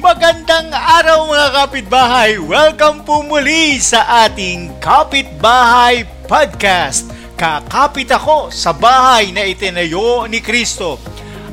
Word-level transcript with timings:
Magandang 0.00 0.72
araw 0.72 1.28
mga 1.28 1.48
kapitbahay! 1.60 2.40
Welcome 2.40 3.04
po 3.04 3.20
muli 3.20 3.76
sa 3.84 4.24
ating 4.24 4.80
Kapitbahay 4.80 6.08
Podcast. 6.24 7.12
Kakapit 7.36 8.08
ako 8.08 8.48
sa 8.48 8.72
bahay 8.72 9.28
na 9.28 9.44
itinayo 9.44 10.24
ni 10.24 10.40
Kristo. 10.40 10.96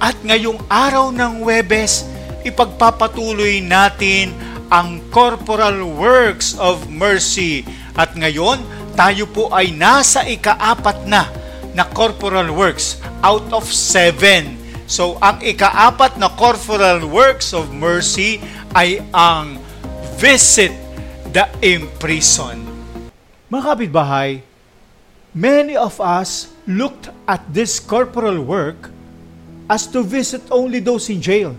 At 0.00 0.16
ngayong 0.24 0.56
araw 0.72 1.12
ng 1.12 1.44
Webes, 1.44 2.08
ipagpapatuloy 2.40 3.60
natin 3.60 4.32
ang 4.72 5.04
corporal 5.12 5.84
works 5.84 6.56
of 6.56 6.88
mercy. 6.88 7.68
At 7.92 8.16
ngayon, 8.16 8.64
tayo 8.96 9.28
po 9.28 9.52
ay 9.52 9.68
nasa 9.76 10.24
ikaapat 10.24 11.04
na 11.04 11.28
na 11.76 11.84
corporal 11.92 12.48
works 12.56 13.04
out 13.20 13.44
of 13.52 13.68
seven 13.68 14.59
So, 14.90 15.22
ang 15.22 15.38
ikaapat 15.38 16.18
na 16.18 16.26
corporal 16.34 17.06
works 17.06 17.54
of 17.54 17.70
mercy 17.70 18.42
ay 18.74 18.98
ang 19.14 19.62
visit 20.18 20.74
the 21.30 21.46
imprisoned. 21.62 22.66
Mga 23.46 23.70
kapitbahay, 23.70 24.42
many 25.30 25.78
of 25.78 25.94
us 26.02 26.50
looked 26.66 27.06
at 27.30 27.38
this 27.54 27.78
corporal 27.78 28.42
work 28.42 28.90
as 29.70 29.86
to 29.86 30.02
visit 30.02 30.42
only 30.50 30.82
those 30.82 31.06
in 31.06 31.22
jail, 31.22 31.54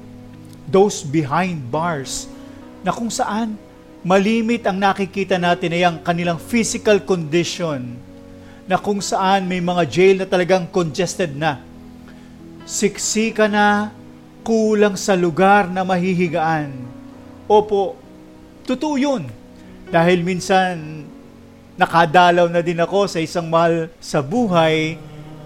those 0.68 0.99
behind 0.99 1.71
bars, 1.71 2.27
na 2.84 2.91
kung 2.91 3.07
saan 3.07 3.55
malimit 4.04 4.68
ang 4.68 4.76
nakikita 4.76 5.40
natin 5.40 5.71
ay 5.71 5.88
ang 5.88 6.04
kanilang 6.04 6.35
physical 6.35 6.99
condition, 6.99 7.95
na 8.68 8.76
kung 8.76 8.99
saan 8.99 9.48
may 9.48 9.63
mga 9.63 9.84
jail 9.88 10.16
na 10.20 10.27
talagang 10.27 10.68
congested 10.68 11.32
na 11.32 11.70
siksika 12.65 13.45
na 13.49 13.91
kulang 14.41 14.97
sa 14.97 15.13
lugar 15.13 15.70
na 15.70 15.85
mahihigaan. 15.85 16.73
Opo, 17.45 17.97
totoo 18.65 18.95
yun. 18.97 19.29
Dahil 19.91 20.23
minsan 20.23 21.05
nakadalaw 21.76 22.48
na 22.48 22.63
din 22.63 22.79
ako 22.79 23.09
sa 23.09 23.20
isang 23.20 23.48
mahal 23.49 23.91
sa 23.99 24.23
buhay 24.23 24.95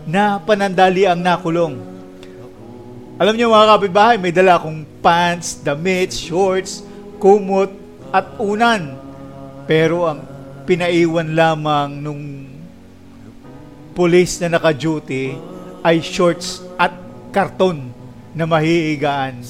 na 0.05 0.38
panandali 0.38 1.07
ang 1.07 1.19
nakulong. 1.19 1.81
Alam 3.16 3.35
niyo 3.39 3.47
mga 3.47 3.72
kapitbahay, 3.79 4.16
may 4.19 4.35
dala 4.35 4.59
akong 4.59 4.83
pants, 5.00 5.63
damit, 5.63 6.11
shorts, 6.11 6.83
kumot 7.16 7.72
at 8.11 8.27
unan. 8.38 9.00
Pero 9.66 10.05
ang 10.05 10.19
pinaiwan 10.67 11.31
lamang 11.31 11.89
nung 12.03 12.23
police 13.95 14.44
na 14.44 14.52
naka-duty 14.52 15.39
ay 15.79 16.03
shorts 16.03 16.64
karton 17.36 17.91
na 18.31 18.47
mahihigaan 18.47 19.44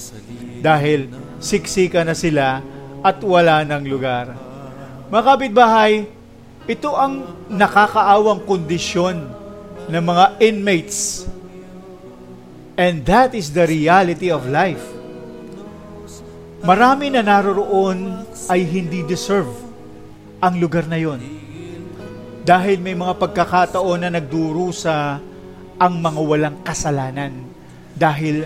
dahil 0.65 1.05
siksika 1.37 2.01
na 2.01 2.17
sila 2.17 2.65
at 3.05 3.21
wala 3.21 3.61
ng 3.61 3.85
lugar. 3.85 4.33
Mga 5.13 5.21
kapitbahay, 5.21 6.09
ito 6.65 6.97
ang 6.97 7.45
nakakaawang 7.45 8.41
kondisyon 8.49 9.29
ng 9.85 10.01
mga 10.01 10.25
inmates. 10.41 11.29
And 12.73 13.05
that 13.05 13.37
is 13.37 13.53
the 13.53 13.69
reality 13.69 14.33
of 14.33 14.49
life. 14.49 14.81
Marami 16.65 17.13
na 17.13 17.21
naroroon 17.21 18.25
ay 18.49 18.65
hindi 18.65 19.05
deserve 19.05 19.53
ang 20.41 20.57
lugar 20.57 20.89
na 20.89 20.97
yon. 20.97 21.21
Dahil 22.41 22.81
may 22.81 22.97
mga 22.97 23.13
pagkakataon 23.21 24.01
na 24.01 24.09
nagdurusa 24.17 25.21
ang 25.77 25.93
mga 26.01 26.21
walang 26.25 26.57
kasalanan 26.65 27.54
dahil 27.95 28.43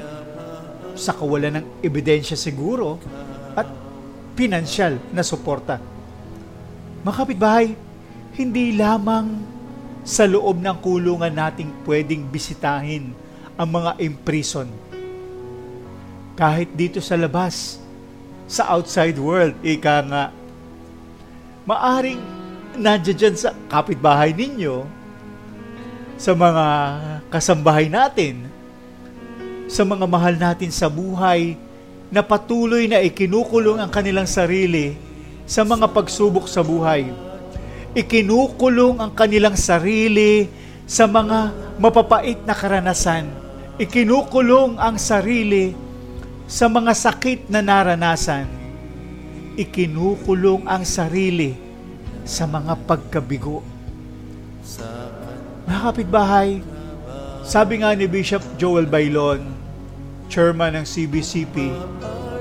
sa 0.94 1.12
kawalan 1.18 1.60
ng 1.60 1.66
ebidensya 1.82 2.38
siguro 2.38 3.02
at 3.58 3.66
pinansyal 4.38 5.02
na 5.10 5.26
suporta. 5.26 5.82
Mga 7.02 7.16
kapitbahay, 7.16 7.74
hindi 8.38 8.78
lamang 8.78 9.42
sa 10.06 10.30
loob 10.30 10.62
ng 10.62 10.78
kulungan 10.80 11.34
nating 11.34 11.72
pwedeng 11.84 12.30
bisitahin 12.30 13.12
ang 13.60 13.70
mga 13.70 14.00
imprison. 14.00 14.70
Kahit 16.40 16.72
dito 16.72 17.04
sa 17.04 17.20
labas, 17.20 17.84
sa 18.48 18.72
outside 18.72 19.20
world, 19.20 19.60
ika 19.60 20.00
nga, 20.08 20.24
maaring 21.68 22.20
nandiyan 22.80 23.36
sa 23.36 23.52
kapitbahay 23.68 24.32
ninyo, 24.32 24.88
sa 26.20 26.32
mga 26.36 26.66
kasambahay 27.32 27.88
natin, 27.92 28.48
sa 29.70 29.86
mga 29.86 30.06
mahal 30.10 30.34
natin 30.34 30.74
sa 30.74 30.90
buhay 30.90 31.54
na 32.10 32.26
patuloy 32.26 32.90
na 32.90 33.06
ikinukulong 33.06 33.78
ang 33.78 33.94
kanilang 33.94 34.26
sarili 34.26 34.98
sa 35.46 35.62
mga 35.62 35.86
pagsubok 35.94 36.50
sa 36.50 36.66
buhay. 36.66 37.14
Ikinukulong 37.94 38.98
ang 38.98 39.14
kanilang 39.14 39.54
sarili 39.54 40.50
sa 40.90 41.06
mga 41.06 41.54
mapapait 41.78 42.38
na 42.42 42.58
karanasan. 42.58 43.30
Ikinukulong 43.78 44.82
ang 44.82 44.98
sarili 44.98 45.78
sa 46.50 46.66
mga 46.66 46.98
sakit 46.98 47.46
na 47.54 47.62
naranasan. 47.62 48.50
Ikinukulong 49.54 50.66
ang 50.66 50.82
sarili 50.82 51.54
sa 52.26 52.50
mga 52.50 52.74
pagkabigo. 52.90 53.62
Mga 55.70 55.82
kapitbahay, 55.94 56.62
sabi 57.50 57.82
nga 57.82 57.98
ni 57.98 58.06
Bishop 58.06 58.46
Joel 58.62 58.86
Bailon, 58.86 59.42
chairman 60.30 60.78
ng 60.78 60.86
CBCP, 60.86 61.74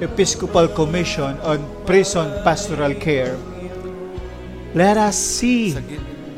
Episcopal 0.04 0.69
Commission 0.76 1.32
on 1.48 1.64
Prison 1.88 2.28
Pastoral 2.44 2.92
Care, 2.92 3.41
let 4.76 5.00
us 5.00 5.16
see, 5.16 5.72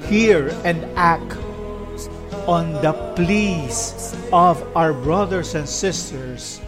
hear, 0.07 0.55
and 0.63 0.87
act 0.95 1.35
on 2.47 2.71
the 2.79 2.95
pleas 3.19 4.15
of 4.31 4.63
our 4.79 4.95
brothers 4.95 5.59
and 5.59 5.67
sisters 5.67 6.63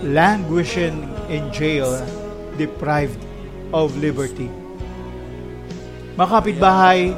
languishing 0.00 1.04
in 1.28 1.44
jail, 1.52 2.00
deprived 2.56 3.20
of 3.76 3.92
liberty. 4.00 4.48
Mga 6.16 6.28
kapitbahay, 6.32 7.12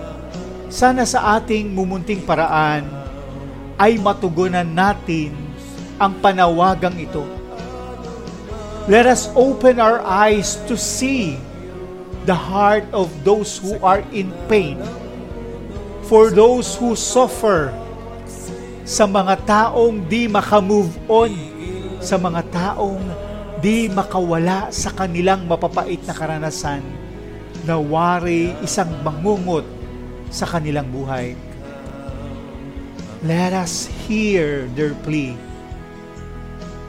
sana 0.74 1.06
sa 1.06 1.38
ating 1.38 1.70
mumunting 1.70 2.26
paraan 2.26 3.01
ay 3.82 3.98
matugunan 3.98 4.62
natin 4.62 5.34
ang 5.98 6.15
panawagang 6.22 6.94
ito. 6.94 7.26
Let 8.87 9.10
us 9.10 9.26
open 9.34 9.82
our 9.82 9.98
eyes 10.06 10.54
to 10.70 10.78
see 10.78 11.34
the 12.22 12.34
heart 12.34 12.87
of 12.94 13.10
those 13.26 13.59
who 13.59 13.75
are 13.82 14.06
in 14.15 14.31
pain, 14.47 14.78
for 16.06 16.31
those 16.31 16.78
who 16.78 16.94
suffer, 16.94 17.75
sa 18.87 19.06
mga 19.06 19.42
taong 19.47 20.06
di 20.06 20.31
makamove 20.31 20.94
on, 21.10 21.34
sa 21.98 22.19
mga 22.19 22.42
taong 22.54 23.03
di 23.62 23.87
makawala 23.91 24.71
sa 24.75 24.91
kanilang 24.94 25.47
mapapait 25.47 25.98
na 26.03 26.15
karanasan, 26.15 26.82
na 27.62 27.78
wari 27.78 28.54
isang 28.62 28.91
bangungot 29.03 29.66
sa 30.31 30.47
kanilang 30.47 30.87
buhay. 30.91 31.38
Let 33.22 33.55
us 33.55 33.87
hear 34.10 34.66
their 34.75 34.99
plea 35.06 35.38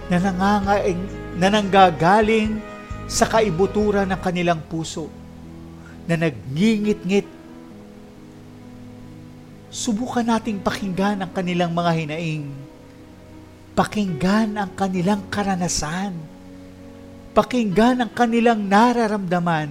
na 0.09 0.17
nangangaing, 0.17 1.01
na 1.37 1.47
nanggagaling 1.53 2.57
sa 3.05 3.29
kaibuturan 3.29 4.09
ng 4.09 4.17
kanilang 4.17 4.57
puso, 4.65 5.13
na 6.09 6.17
nagngingit-ngit. 6.17 7.29
Subukan 9.69 10.25
nating 10.25 10.65
pakinggan 10.65 11.21
ang 11.21 11.29
kanilang 11.29 11.69
mga 11.69 11.91
hinaing. 12.01 12.49
Pakinggan 13.77 14.57
ang 14.57 14.73
kanilang 14.73 15.29
karanasan. 15.29 16.17
Pakinggan 17.37 18.01
ang 18.01 18.11
kanilang 18.13 18.65
nararamdaman 18.65 19.69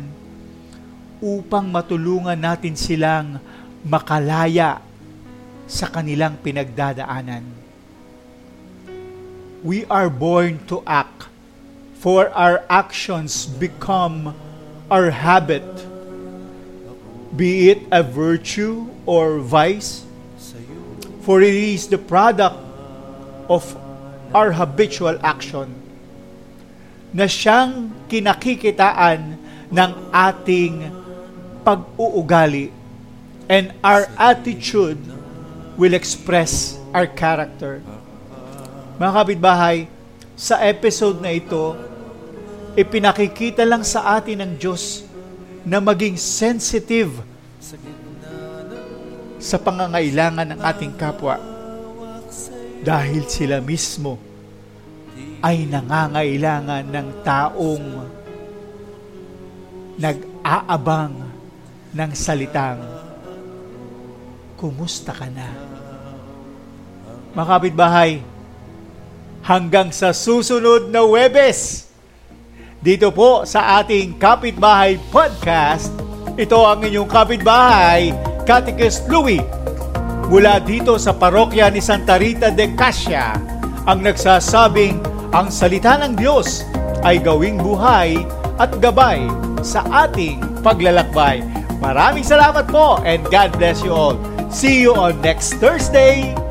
upang 1.19 1.67
matulungan 1.71 2.39
natin 2.39 2.79
silang 2.79 3.43
makalaya 3.83 4.92
sa 5.73 5.89
kanilang 5.89 6.37
pinagdadaanan. 6.45 7.49
We 9.65 9.89
are 9.89 10.13
born 10.13 10.61
to 10.69 10.85
act, 10.85 11.33
for 11.97 12.29
our 12.37 12.61
actions 12.69 13.49
become 13.49 14.37
our 14.93 15.09
habit, 15.09 15.65
be 17.33 17.73
it 17.73 17.89
a 17.89 18.05
virtue 18.05 18.85
or 19.09 19.41
vice, 19.41 20.05
for 21.25 21.41
it 21.41 21.57
is 21.57 21.89
the 21.89 21.97
product 21.97 22.61
of 23.49 23.65
our 24.37 24.53
habitual 24.53 25.17
action 25.25 25.73
na 27.17 27.25
siyang 27.29 27.93
kinakikitaan 28.13 29.37
ng 29.73 29.91
ating 30.13 30.89
pag-uugali 31.65 32.73
and 33.49 33.73
our 33.85 34.09
attitude 34.17 35.01
will 35.77 35.95
express 35.97 36.77
our 36.93 37.09
character. 37.09 37.81
Mga 39.01 39.13
kapitbahay, 39.13 39.77
sa 40.37 40.61
episode 40.61 41.21
na 41.23 41.33
ito, 41.33 41.77
ipinakikita 42.77 43.65
lang 43.65 43.85
sa 43.85 44.17
atin 44.17 44.45
ng 44.45 44.53
Diyos 44.57 45.05
na 45.63 45.79
maging 45.79 46.19
sensitive 46.19 47.23
sa 49.43 49.57
pangangailangan 49.59 50.55
ng 50.55 50.61
ating 50.63 50.93
kapwa 50.99 51.39
dahil 52.83 53.23
sila 53.31 53.63
mismo 53.63 54.19
ay 55.43 55.67
nangangailangan 55.67 56.87
ng 56.87 57.09
taong 57.23 57.87
nag-aabang 59.99 61.15
ng 61.95 62.11
salitang 62.15 62.92
Kumusta 64.63 65.11
ka 65.11 65.27
na? 65.27 65.51
Mga 67.35 67.47
kapitbahay, 67.51 68.23
hanggang 69.43 69.91
sa 69.91 70.15
susunod 70.15 70.87
na 70.87 71.03
Webes, 71.03 71.91
dito 72.79 73.11
po 73.11 73.43
sa 73.43 73.83
ating 73.83 74.23
Kapitbahay 74.23 75.03
Podcast, 75.11 75.91
ito 76.39 76.63
ang 76.63 76.79
inyong 76.79 77.11
kapitbahay, 77.11 78.15
Katikis 78.47 79.03
Louie, 79.11 79.43
mula 80.31 80.63
dito 80.63 80.95
sa 80.95 81.11
parokya 81.11 81.67
ni 81.67 81.83
Santa 81.83 82.15
Rita 82.15 82.55
de 82.55 82.71
Cassia, 82.79 83.35
ang 83.83 83.99
nagsasabing 83.99 85.03
ang 85.35 85.51
salita 85.51 85.99
ng 85.99 86.15
Diyos 86.15 86.63
ay 87.03 87.19
gawing 87.19 87.59
buhay 87.59 88.15
at 88.63 88.71
gabay 88.79 89.27
sa 89.67 89.83
ating 90.07 90.39
paglalakbay. 90.63 91.43
Maraming 91.83 92.23
salamat 92.23 92.71
po 92.71 93.03
and 93.03 93.27
God 93.27 93.51
bless 93.59 93.83
you 93.83 93.91
all. 93.91 94.32
See 94.53 94.83
you 94.83 94.95
on 94.95 95.21
next 95.23 95.55
Thursday. 95.55 96.42